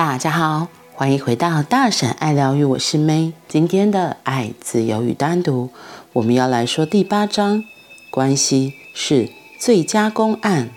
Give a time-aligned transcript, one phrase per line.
[0.00, 3.34] 大家好，欢迎回到大婶爱疗愈，我是 May。
[3.46, 5.68] 今天的爱、自由与单独，
[6.14, 7.62] 我们要来说第八章，
[8.10, 9.28] 关系是
[9.58, 10.70] 最佳公案。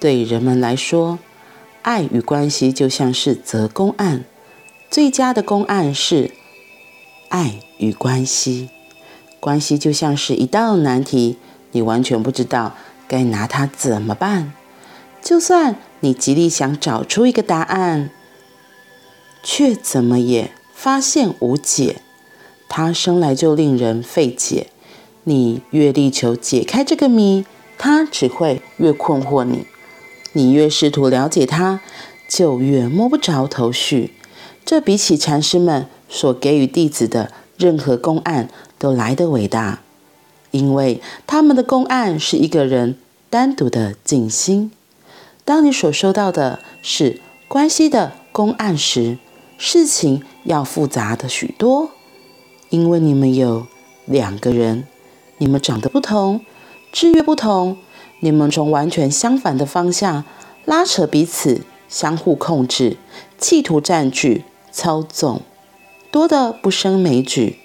[0.00, 1.20] 对人们来说，
[1.82, 4.24] 爱与关系就像是择公案，
[4.90, 6.32] 最佳的公案是
[7.28, 8.70] 爱与关系。
[9.38, 11.38] 关系就像是一道难题，
[11.70, 12.74] 你完全不知道
[13.06, 14.52] 该拿它怎么办。
[15.22, 18.10] 就算你极力想找出一个答案，
[19.42, 21.96] 却怎么也发现无解。
[22.68, 24.68] 它生来就令人费解。
[25.24, 27.44] 你越力求解开这个谜，
[27.78, 29.66] 它只会越困惑你。
[30.32, 31.80] 你越试图了解它，
[32.28, 34.14] 就越摸不着头绪。
[34.64, 39.80] 这比起禅师们所给予弟子的任何公案都来得伟大，
[40.50, 42.96] 因为他们的公案是一个人
[43.30, 44.72] 单独的静心。
[45.44, 49.18] 当你所收到的是关系的公案时，
[49.58, 51.90] 事情要复杂的许多，
[52.70, 53.66] 因为你们有
[54.06, 54.86] 两个人，
[55.38, 56.40] 你们长得不同，
[56.92, 57.78] 制约不同。
[58.20, 60.24] 你们从完全相反的方向
[60.64, 62.96] 拉扯彼此，相互控制，
[63.36, 65.42] 企图占据、操纵，
[66.12, 67.56] 多得不胜枚举。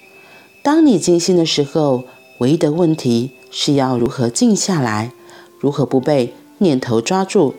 [0.64, 2.02] 当你静心的时候，
[2.38, 5.12] 唯一的问题是要如何静下来，
[5.60, 7.54] 如何不被念头抓住。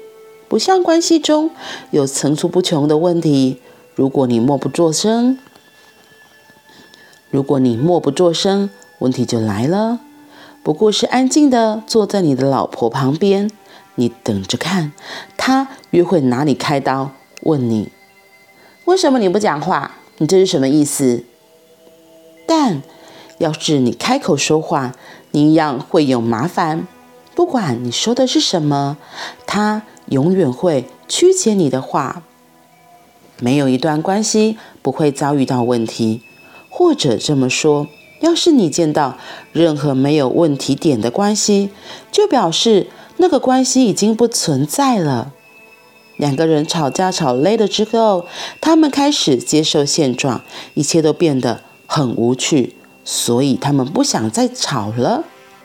[0.49, 1.51] 不像关系中
[1.91, 3.61] 有层出不穷的问题，
[3.93, 5.37] 如果你默不作声，
[7.29, 9.99] 如果你默不作声，问题就来了。
[10.63, 13.51] 不过是安静的坐在你的老婆旁边，
[13.93, 14.91] 你等着看，
[15.37, 17.11] 她约会哪里开刀？
[17.43, 17.89] 问你，
[18.85, 19.97] 为什么你不讲话？
[20.17, 21.23] 你这是什么意思？
[22.47, 22.81] 但
[23.37, 24.95] 要是你开口说话，
[25.31, 26.87] 你一样会有麻烦。
[27.39, 28.97] 不管你说的是什么，
[29.47, 32.23] 他永远会曲解你的话。
[33.39, 36.21] 没有一段关系不会遭遇到问题，
[36.69, 37.87] 或者这么说。
[38.19, 39.17] 要是你见到
[39.53, 41.69] 任何没有问题点的关系，
[42.11, 45.31] 就表示那个关系已经不存在了。
[46.17, 48.25] 两个人吵架吵累了之后，
[48.59, 50.41] 他们开始接受现状，
[50.73, 55.23] 一切都变得很无趣，所以他们不想再吵了，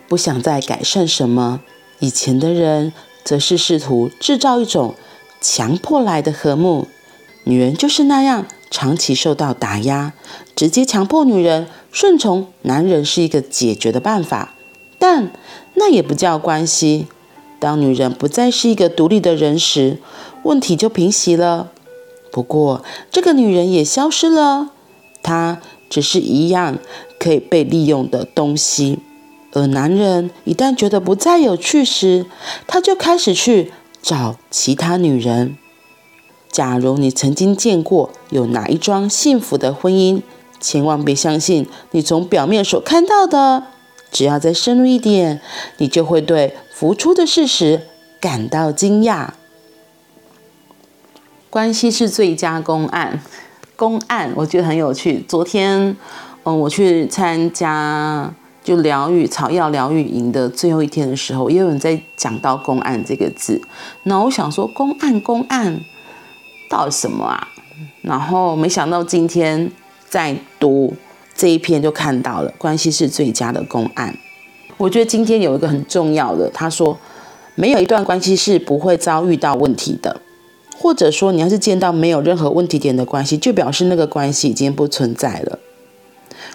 [0.08, 1.60] 不想再改善什么。
[2.00, 2.92] 以前的人
[3.24, 4.94] 则是试图制造一种
[5.40, 6.88] 强迫来的和睦，
[7.44, 8.46] 女人就是那样。
[8.70, 10.14] 长期受到打压，
[10.56, 14.52] 直接强迫女人顺从男人是一个解决的办法，
[14.98, 15.30] 但
[15.74, 17.06] 那也不叫关系。
[17.60, 19.98] 当女人不再是一个独立的人时，
[20.42, 21.70] 问题就平息了。
[22.32, 22.82] 不过，
[23.12, 24.70] 这个女人也消失了，
[25.22, 26.78] 她只是一样
[27.20, 28.98] 可以被利用的东西。
[29.54, 32.26] 而男人一旦觉得不再有趣时，
[32.66, 33.72] 他就开始去
[34.02, 35.56] 找其他女人。
[36.50, 40.22] 假如你曾经见过有哪一桩幸福的婚姻，
[40.60, 43.64] 千万别相信你从表面所看到的。
[44.12, 45.40] 只要再深入一点，
[45.78, 47.82] 你就会对浮出的事实
[48.20, 49.30] 感到惊讶。
[51.50, 53.20] 关系是最佳公案，
[53.74, 55.24] 公案我觉得很有趣。
[55.28, 55.96] 昨天，
[56.44, 58.32] 嗯，我去参加
[58.64, 63.60] 就疗愈草药疗愈营的最后一天的时候，也有人在讲到公案这个字。
[64.02, 65.80] 那我想说，公案，公案。
[66.70, 67.48] 到底什么啊？
[68.00, 69.70] 然后没想到今天
[70.08, 70.94] 在读
[71.34, 74.16] 这一篇就看到了，关系是最佳的公案。
[74.78, 76.98] 我觉得今天有一个很重要的，他说
[77.54, 80.20] 没有一段关系是不会遭遇到问题的，
[80.76, 85.58] 或者说你要是见到没有任何问题点的关系，就表示那个关系已经不存在了。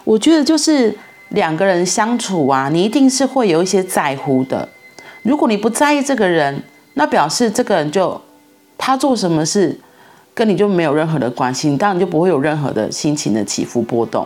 [0.04, 0.98] 我觉得就是
[1.30, 4.68] 两个人相处啊，你一定是会有一些在乎的。
[5.24, 6.64] 如果你不在意这个人，
[6.94, 8.22] 那表示这个人就
[8.78, 9.80] 他做什么事。
[10.32, 14.26] 跟你就没有任何的关系，你当然就不会有任何的心情的起伏波动。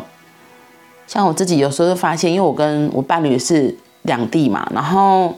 [1.07, 5.33] 像我自己有时候就发现，因为我跟我伴侣是两地嘛，然后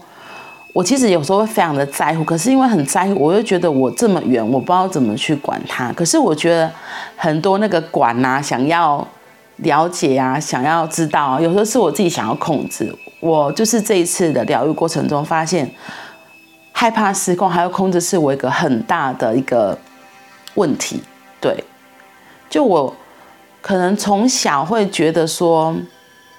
[0.74, 5.94] 我其实有时候会非常的在乎，可是因为很在乎，我又觉得我这么远，我不知道怎么去管他。
[5.94, 6.70] 可是我觉得
[7.16, 9.08] 很多那个管啊，想要
[9.58, 12.94] 了解啊，想要知道啊，有时候是我自己想要控制。
[13.20, 15.70] 我就是这一次的疗愈过程中发现，
[16.72, 19.78] 害怕失控还有控制是我一个很大的一个。
[20.58, 21.04] 问题，
[21.42, 21.66] 对，
[22.50, 22.96] 就我
[23.62, 25.76] 可能从小会觉得说，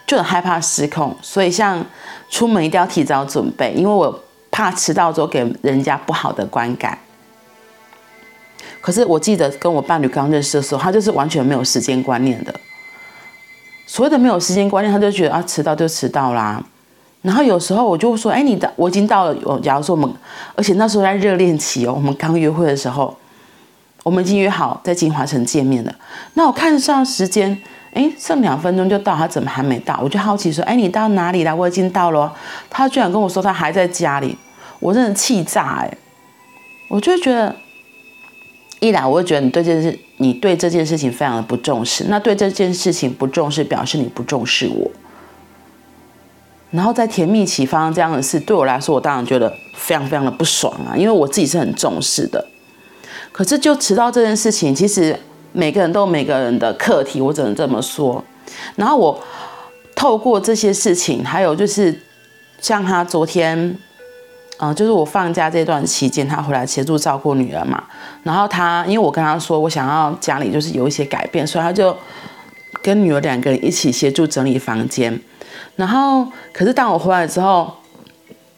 [0.06, 1.84] 就很害怕失控，所以像
[2.30, 6.98] 出门一定要提早准备，因为我怕迟到之后给人家不好的观感。
[8.80, 12.54] 可是我记得跟我伴侣刚认识的时候，他就是完全没有时间观念的。
[13.86, 16.62] 所谓的没有时间观念，他就觉得啊，迟到就迟到啦。
[17.22, 19.36] 然后有时候我就说，哎，你的我已经到了。
[19.44, 20.12] 我假如说我们，
[20.54, 23.16] 而且那时候在热恋期哦，我们刚约会的时候。
[24.02, 25.92] 我们已经约好在金华城见面了。
[26.34, 27.60] 那我看上时间，
[27.92, 29.98] 哎，剩两分钟就到，他怎么还没到？
[30.00, 31.56] 我就好奇说，哎，你到哪里了？
[31.56, 32.32] 我已经到了。
[32.70, 34.38] 他居然跟我说他还在家里，
[34.78, 35.92] 我真的气炸哎！
[36.86, 37.56] 我就觉得，
[38.78, 42.04] 一来我就觉得你对这件事，你对这件事情非常的不重视。
[42.08, 44.90] 那对这件事情不重视，表示你不重视我。
[46.70, 52.44] 然后在甜蜜期发生这样的事，对我来说，我当然觉得非常非常的不爽啊，因为我自己是很重视的。
[53.32, 55.18] 可是就迟到这件事情，其实
[55.52, 58.22] 每个人都有每个人的课题，我只能这么说。
[58.74, 59.22] 然后我
[59.94, 62.02] 透过这些事情，还有就是
[62.60, 63.78] 像他昨天，
[64.58, 67.84] 呃，就是我放假这段期间，他回来协助照顾女儿嘛。
[68.22, 71.96] 然后他因为我跟他说，我想要家里就是有一些改变，所以他就
[72.82, 75.20] 跟女儿两个人一起协助整理房间。
[75.76, 77.70] 然后，可是当我回来之后，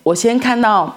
[0.04, 0.96] 我先看到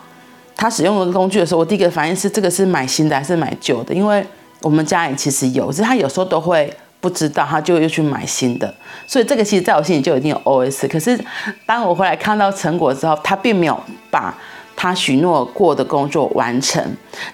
[0.55, 3.93] 他使用的工具的时候，我第一个反应是这个是买新的还是买旧的？
[3.93, 4.23] 因为
[4.61, 8.71] 我们家里其实有，只是他有时候都会不知道，他就又去买新的。
[9.07, 10.87] 所以这个其实在我心里就已经有 OS。
[10.87, 11.19] 可是
[11.65, 13.79] 当我回来看到成果之后，他并没有
[14.11, 14.35] 把
[14.81, 16.83] 他许诺过的工作完成，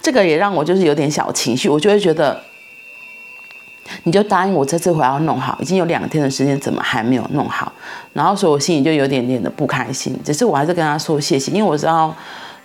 [0.02, 2.38] 这个也让我就是有点小情绪，我就会觉得。
[4.04, 7.72] 你就答应我这次回要弄好，已经有两天的时间，怎么还没有弄好？
[8.12, 10.14] 然后所以我心里就有点点的不开心。
[10.26, 12.14] 只是我还是跟他说谢谢，因为我知道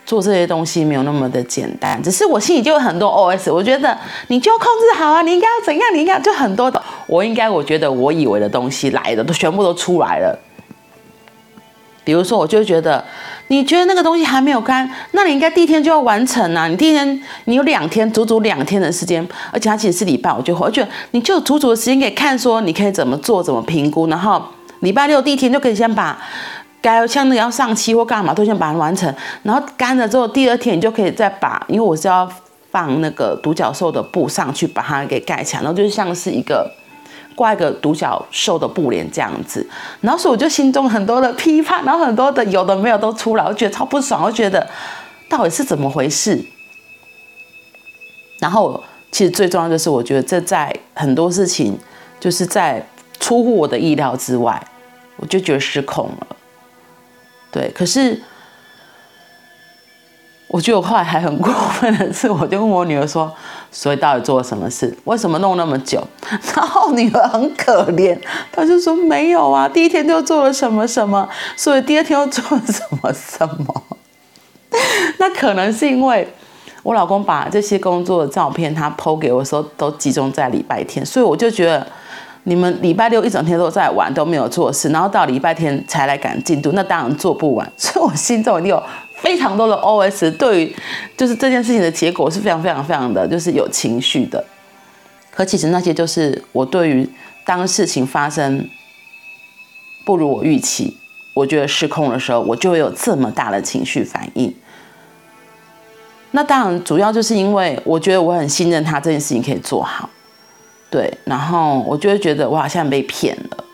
[0.04, 2.02] 做这些东西没有那么的简单。
[2.02, 3.96] 只是我心里就有很多 OS，我觉得
[4.26, 5.94] 你就控制好啊，你应该要怎样？
[5.94, 10.36] 你应该就很多的，我应该我觉得我以为的东西来的都全部都出来了。
[12.02, 13.04] 比如说，我就觉得。
[13.52, 16.66] 你觉得那个东西还没有干，那你应该第一天就要完成啊！
[16.68, 19.22] 你第一天你有两天，足足两天的时间，
[19.52, 24.42] 而且它其实是礼拜五就回，我觉得你就足足的时间可以看，说你可以怎么做，怎么评估，然后
[24.80, 26.18] 礼拜六第一天就可以先把
[26.80, 32.26] 该像那个要上漆或干嘛都先把它完成，然后干了之后，第二天你就可以再把，因为我是要
[32.70, 36.72] 放那个独角兽的布上去把它给盖起来，然后就像是一个。
[37.34, 39.66] 挂一个独角兽的布帘这样子，
[40.00, 44.68] 然后所以我就心中很多的批判，然后很多的有的没有都出来，我觉得超不爽，我觉得
[45.28, 46.42] 到底是怎么回事？
[48.38, 51.78] 然后其实最重要就是，我觉得这在很多事情
[52.18, 52.86] 就是在
[53.20, 54.62] 出乎我的意料之外，
[55.16, 56.26] 我就觉得失控了。
[57.50, 58.20] 对，可是。
[60.48, 63.34] 我觉得我后来还很过分的是，我就问我女儿说
[63.72, 64.96] ：“所以到底做了什么事？
[65.04, 66.06] 为什么弄那么久？”
[66.54, 68.16] 然后女儿很可怜，
[68.52, 73.82] 她就说：“没有啊，第一天就做了什么什么，所以第二天又做了什么什么。
[75.18, 76.26] ”那可能是因为
[76.82, 81.86] 我老公把这些工作的照片他剖给我的时候都集中在礼拜天，所以我就觉得
[82.44, 87.70] 你们礼拜六一整天都在玩，都没有做事，然后到礼拜天才来赶进度，那当然做不完。
[87.76, 88.82] 所以我心中一定有。
[89.22, 90.76] 非常多的 OS 对于
[91.16, 94.44] 就是这件事情的结果是非常非常非常的就是有情绪的，
[95.30, 97.08] 可其实那些就是我对于
[97.46, 98.68] 当事情发生
[100.04, 100.96] 不如我预期，
[101.34, 104.52] 我觉得失控的时候，我就会有这么大的情绪反应。
[106.32, 110.10] 那当然主要就是因为我觉得我很信任他这件事情可以做好，
[110.90, 113.64] 对，然后我就会觉得我好像被骗了。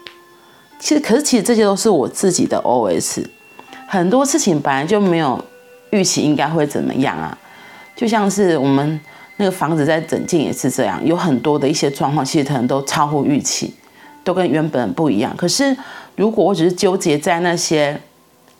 [0.78, 3.24] 其实可是其实这些都是我自己的 OS。
[3.90, 5.42] 很多事情本来就没有
[5.90, 7.36] 预期应该会怎么样啊，
[7.96, 9.00] 就像是我们
[9.38, 13.74] 那个房子在整建也是这样，有很多的一些状况，其实可能都超乎预期，
[14.22, 15.34] 都跟原本不一样。
[15.38, 15.74] 可是
[16.16, 17.98] 如果我只是纠结在那些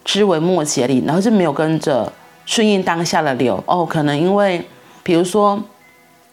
[0.02, 2.10] 枝微末节里，然后就没有跟着
[2.46, 4.66] 顺应当下的流，哦，可能因为
[5.02, 5.62] 比如说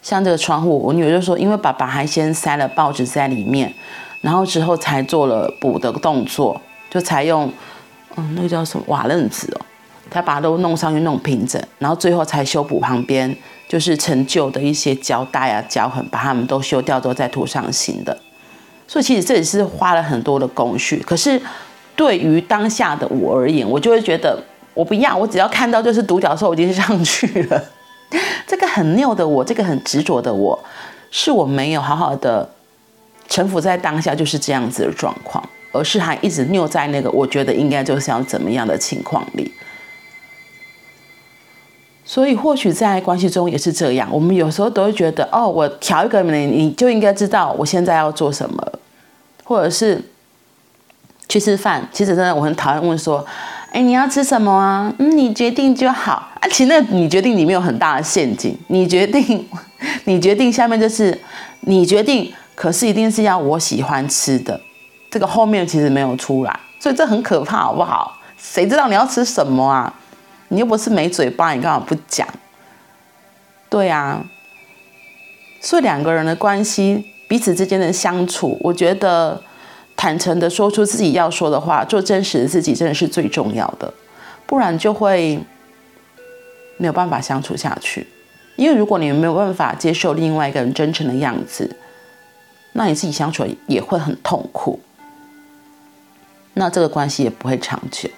[0.01, 3.73] 像这个窗户，我女儿就说，因为爸爸还先塞了报纸在里面，
[4.21, 7.51] 然后之后才做了补的动作，就采用。
[8.15, 9.61] 嗯，那个叫什么瓦楞纸哦，
[10.09, 13.35] 他把它都弄上去弄平整，然后最后才修补旁边
[13.67, 18.17] 就是陈旧的一些胶带啊、胶痕，把它们都修掉之后再涂上新的。
[18.87, 20.97] 所以其实这也是花了很多的工序。
[21.05, 21.41] 可是
[21.95, 24.41] 对于当下的我而言，我就会觉得
[24.73, 27.63] 我不要，我只要看到就是独角兽已经 上去了。
[28.45, 30.63] 这个很拗的我，这个很执着的我，
[31.09, 32.47] 是我没有好好的
[33.27, 35.43] 臣服在当下就是这样子的状况。
[35.75, 39.51] 而是还一直拗在那个，我觉得应该就是要怎么样的情况里。
[42.07, 48.71] 所以或许在关系中也是这样，我们有时候都会觉得，哦，我调一个你，你就应该知道我现在要做什么，
[49.43, 49.99] 或者是
[51.27, 51.89] 去吃饭。
[51.91, 53.25] 其实真的我很讨厌问说，
[53.71, 54.93] 哎，你要吃什么啊？
[54.99, 56.29] 嗯，你决定就好。
[56.39, 58.55] 啊，其实那你决定里面有很大的陷阱。
[58.67, 59.43] 你决定，
[60.03, 61.19] 你决定，下面就是
[61.61, 64.61] 你决定，可是一定是要我喜欢吃的。
[65.15, 68.19] 这个后面其实没有出来，所以这很可怕，好不好？
[68.37, 69.93] 谁知道你要吃什么啊？
[70.49, 72.27] 你又不是没嘴巴，你干嘛不讲？
[73.69, 74.21] 对啊，
[75.61, 79.41] 所以两个人的关系，彼此之间的相处，我觉得
[79.95, 83.93] 坦诚的说出自己要说的话，做真实的自己，真的是最重要的，
[84.45, 85.39] 不然就会
[86.75, 88.05] 没有办法相处下去。
[88.57, 91.73] 因为如果你没有办法接受另外一个人真诚的样子，
[92.73, 94.77] 那你自己相处也会很痛苦，
[96.55, 98.09] 那这个关系也不会长久。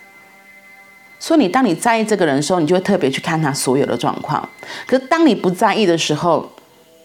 [1.20, 4.48] 所以你当你在意这个人的时候，你就会特别去看他所有的状况。
[4.86, 6.48] 可是当你不在意的时候，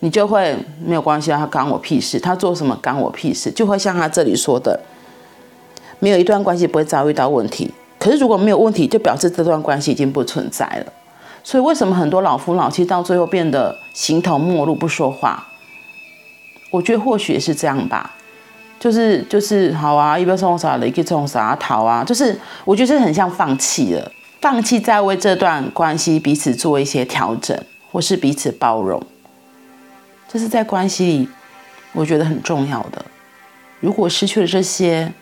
[0.01, 4.79] 你就会没有关系，他干我屁事，他做什么干我屁事，就会像他这里说的，
[5.99, 7.73] 没有一段关系不会遭遇到问题。
[7.99, 10.93] 可是如果没有问题，就表示这段关系已经不存在了。
[11.43, 15.47] 所以为什么很多老夫老妻到最后变得形同陌路，不说话？
[16.71, 18.17] 我觉得或许也是这样吧。
[18.83, 24.11] 就是就是好啊，一边冲啥了，一边冲啥逃啊，就是我觉得这很像放弃了，
[24.41, 27.57] 放弃再为这段关系彼此做一些调整，
[27.93, 29.01] 或是彼此包容，
[30.29, 31.29] 这是在关系里
[31.93, 33.05] 我觉得很重要的。
[33.79, 35.13] 如果失去了这些，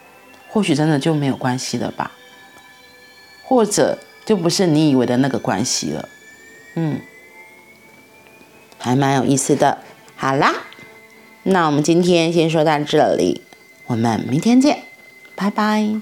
[0.48, 2.12] 或许真的就没有关系了吧，
[3.44, 6.08] 或者就不是你以为的那个关系了。
[6.76, 6.98] 嗯，
[8.78, 9.76] 还蛮有意思的。
[10.16, 10.50] 好啦，
[11.42, 13.42] 那我们今天先说到这里。
[13.90, 14.84] 我们明天见，
[15.34, 16.00] 拜拜。